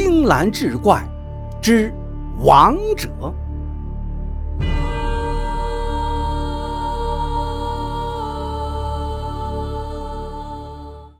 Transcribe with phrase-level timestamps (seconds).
[0.00, 1.04] 青蓝志怪
[1.60, 1.92] 之
[2.44, 3.08] 王者。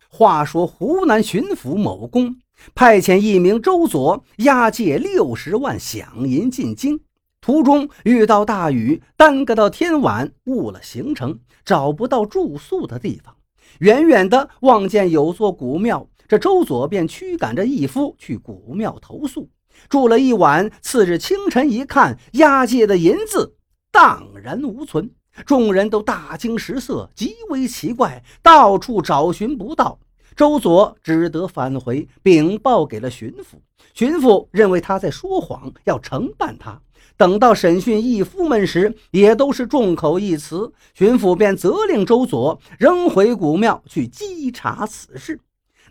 [0.09, 2.37] 话说湖南巡抚某公
[2.77, 7.01] 派遣一名周佐押解六十万饷银进京，
[7.41, 13.35] 途中遇到大雨，耽搁到天晚，误了行程，找不到住宿的地方。
[13.81, 19.49] 远远的望见有座古庙，这周佐便驱赶着义夫去古庙投宿，
[19.89, 20.71] 住了一晚。
[20.83, 23.57] 次日清晨一看，押解的银子
[23.91, 25.11] 荡然无存，
[25.47, 29.99] 众人都大惊失色，极为奇怪，到处找寻不到。
[30.37, 33.57] 周佐只得返回禀报给了巡抚，
[33.95, 36.79] 巡抚认为他在说谎，要惩办他。
[37.17, 45.41] 等到审讯义夫们时，也都是众口一词，巡抚便责令周佐仍回古庙去稽查此事。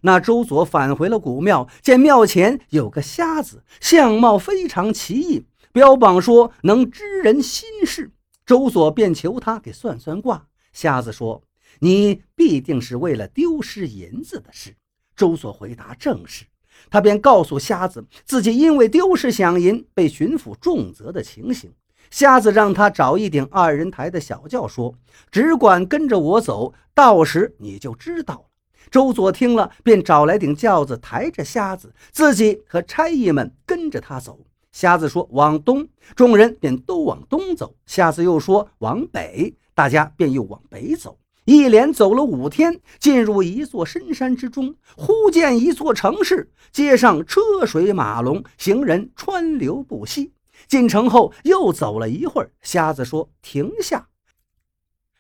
[0.01, 8.11] 那周佐返回了古庙，见庙前有个瞎子，相貌非常奇异，标榜说能知人心事。
[8.45, 10.47] 周佐便求他给算算卦。
[10.71, 11.43] 瞎子说。
[11.79, 14.75] 你必定是为了丢失银子的事。
[15.15, 16.45] 周佐回答正是，
[16.89, 21.71] 他便告诉瞎子自己因为丢失饷银被巡抚重责的情形。
[22.09, 24.95] 瞎子让他找一顶二人抬的小轿，说
[25.29, 28.45] 只管跟着我走，到时你就知道了。
[28.89, 34.39] 周佐听了，便找来顶轿子，抬着瞎子，自己和差役们跟着他走。
[34.71, 37.75] 瞎子说往东，众人便都往东走。
[37.85, 41.17] 瞎子又说往北，大家便又往北走。
[41.45, 50.33] 一连走了五天，进入一座深山之中，忽见一座城市，街上车水马龙，行人川流不息。
[50.67, 54.07] 进城后又走了一会儿，瞎子说：“停下。”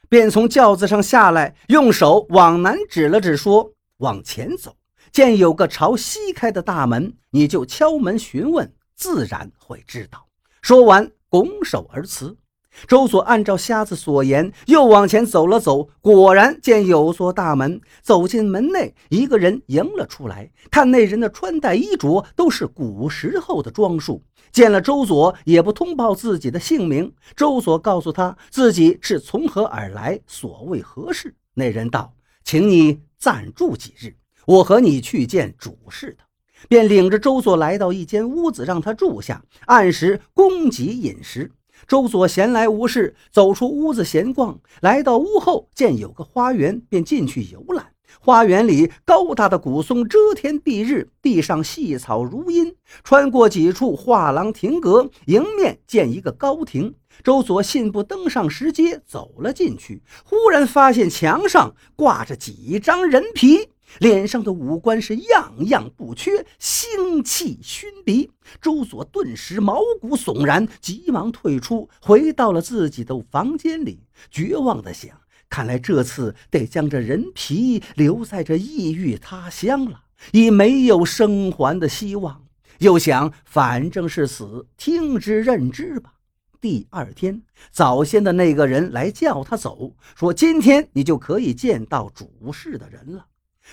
[0.09, 4.75] 便从轿子上下来，用手往南指了指，说：“往前走，
[5.11, 10.27] 见有个朝西开的大门，你就敲门询问，自然会知道。”
[10.61, 12.37] 说完，拱手而辞。
[12.85, 17.81] 周所按照瞎子所言，又往前走了走，果然见有座大门。
[18.01, 20.51] 走进门内，一个人迎了出来。
[20.69, 24.21] 看那人的穿戴衣着都是古时候的装束。
[24.51, 27.11] 见了周所，也不通报自己的姓名。
[27.35, 31.33] 周所告诉他自己是从何而来，所谓何事。
[31.53, 32.13] 那人道
[32.45, 34.15] ：“请你暂住几日，
[34.45, 36.23] 我和你去见主事的。”
[36.67, 41.51] 便领着周所来到一间屋子，让他住下，按时供给饮食。
[41.85, 44.59] 周佐闲来无事，走出屋子闲逛。
[44.81, 47.96] 来到屋后，见有个花园，便进去游览。
[48.19, 52.75] 花园里高大的古松遮天蔽日，地上细草如茵。
[53.03, 56.95] 穿过几处画廊亭阁，迎面见一个高亭。
[57.23, 60.03] 周佐信步登上石阶，走了进去。
[60.23, 63.69] 忽然发现墙上挂着几张人皮。
[63.99, 68.29] 脸上的五官是样样不缺，腥气熏鼻。
[68.61, 75.17] 周佐顿时毛骨悚然，急忙退出，回到了自己的房间里，绝望地想：
[75.49, 82.43] 看来这次得将这人皮留在这异域他乡了，已没有生还的希望。
[82.79, 86.13] 又想，反正是死，听之任之吧。
[86.59, 93.25] 第二天早先的那个人来叫他走，说今天你就可以见到主事的人了。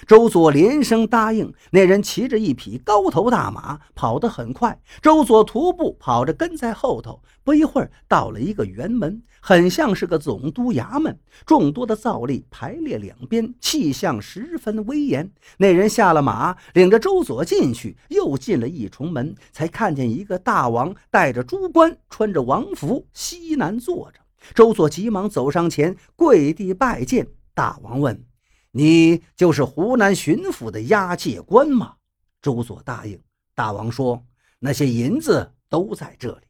[0.07, 1.53] 周佐连声答应。
[1.71, 4.81] 那人骑着一匹高头大马，跑得很快。
[5.01, 7.21] 周佐徒步跑着跟在后头。
[7.43, 15.31] 不一会儿，到了一个园门，很像是个总督衙门，众多的皂隶排列两边，气象十分威严。
[15.59, 24.21] 那人下了马，领着周佐进去，又进了一重门，才看见一个大王带着朱冠，穿着王服，西南坐着。
[24.55, 27.29] 周佐急忙走上前，跪地拜见。
[27.55, 28.34] 大王问。
[28.77, 31.95] 你就是湖南巡抚的押解官吗？
[32.43, 33.17] 周佐答应。
[33.55, 34.21] 大王说
[34.59, 36.41] ：“那些银子都在这里，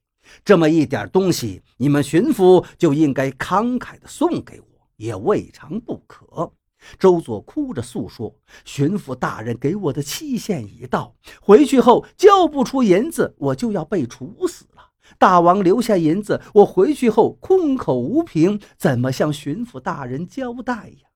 [0.43, 6.51] 这么一点东西，你们巡抚就应该慷慨地送给我，也未尝不可。”
[6.99, 8.34] 周佐哭着诉说
[8.65, 14.83] ：“巡抚大人给我的期限已到，回去后交不出银子，我就要被处死了。
[15.19, 21.09] 大王留下银子，我回去后空口无凭，怎么向巡抚大人交代呀？”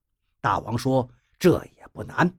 [0.48, 1.06] 大王说
[1.38, 2.32] ：“这也不难，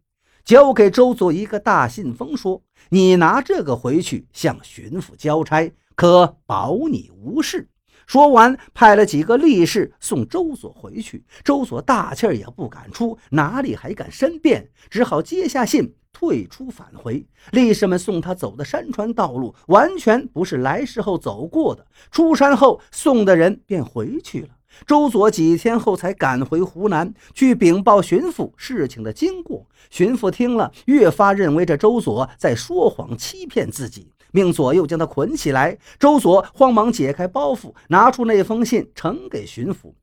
[0.43, 2.59] 交给周佐一个大信封，说
[2.89, 7.69] 你拿这个回去向巡抚交差，可保你无事。”
[8.07, 11.23] 说完，派了几个力士送周佐回去。
[11.43, 14.67] 周佐大气儿也不敢出，哪里还敢申辩？
[14.89, 17.23] 只好接下信，退出返回。
[17.51, 21.85] 力士们送他走的山川道路，完全不是来时候走过的。
[22.09, 24.49] 出山后，送的人便回去了。
[24.85, 29.67] 周佐几天后才赶回湖南，去禀报巡抚事情的经过。
[29.89, 35.77] 巡抚听了，越发认为这周佐在说谎欺骗自己，命左右将他捆起来。
[35.99, 39.93] 周佐慌忙解开包袱，拿出那封信呈给巡抚。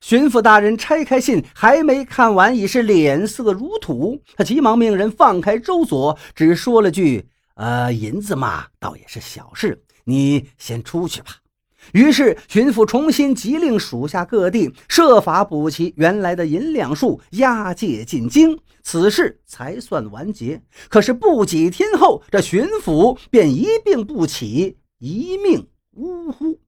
[0.00, 4.20] 巡抚大人拆开信，还没看完，已是脸色如土。
[4.36, 11.28] 他急忙命人放开周佐，只说了句：“呃，银子嘛，倒也是小事，你先出去吧。”
[11.92, 20.60] 于是，巡抚重新急令属下各地设法补齐原来的银两数，押解进京，此事才算完结。
[20.88, 26.58] 可是不几天后，这巡抚便一病不起，一命呜呼。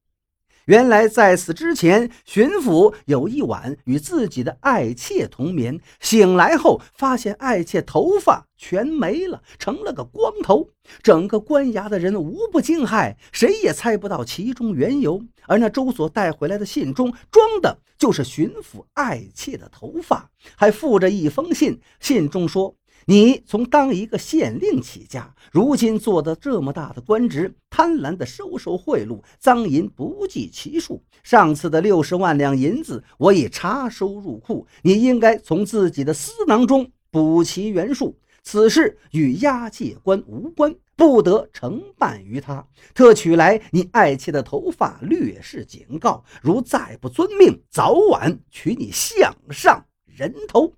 [0.69, 10.69] 原来在此之前，巡抚有一晚与自己的爱妾同眠，醒来后发现爱妾头发全没了，成了个光头。
[11.03, 15.23] 整个官衙的人无不惊骇，谁也猜不到其中缘由。
[15.47, 22.75] 而那周所带回来的信中装的就是巡抚爱妾的头发，还附着一封信，信中说。
[23.11, 31.03] 你从当一个县令起家，如今做的这么大的官职，贪婪的收受贿赂，赃银不计其数。
[31.23, 38.15] 上次的六十万两银子，我已查收入库，你应该从自己的私囊中补齐原数。
[38.43, 42.63] 此事与押解官无关，不得承办于他。
[42.93, 50.75] 特取来你爱妾的头发，略示警告：如再不遵命，早晚取你项上人头。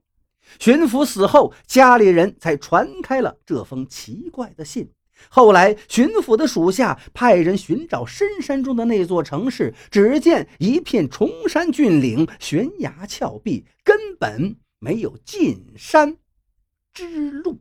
[0.61, 4.89] 巡抚死后，家里人才传开了这封奇怪的信。
[5.29, 16.17] 后来，巡抚的属下派人寻找深山中的那座城市，只见一片崇山峻岭、悬崖峭壁，根本没有进山
[16.93, 17.59] 之路。